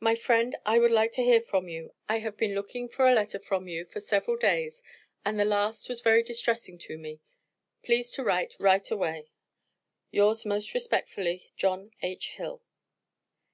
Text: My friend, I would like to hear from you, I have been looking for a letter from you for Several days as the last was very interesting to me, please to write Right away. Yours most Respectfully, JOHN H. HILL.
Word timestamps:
My 0.00 0.16
friend, 0.16 0.54
I 0.66 0.78
would 0.78 0.90
like 0.92 1.12
to 1.12 1.22
hear 1.22 1.40
from 1.40 1.66
you, 1.66 1.94
I 2.10 2.18
have 2.18 2.36
been 2.36 2.54
looking 2.54 2.90
for 2.90 3.08
a 3.08 3.14
letter 3.14 3.38
from 3.38 3.68
you 3.68 3.86
for 3.86 3.98
Several 3.98 4.36
days 4.36 4.82
as 5.24 5.34
the 5.34 5.46
last 5.46 5.88
was 5.88 6.02
very 6.02 6.20
interesting 6.20 6.76
to 6.76 6.98
me, 6.98 7.22
please 7.82 8.10
to 8.10 8.22
write 8.22 8.54
Right 8.60 8.90
away. 8.90 9.30
Yours 10.10 10.44
most 10.44 10.74
Respectfully, 10.74 11.52
JOHN 11.56 11.90
H. 12.02 12.32
HILL. 12.32 12.62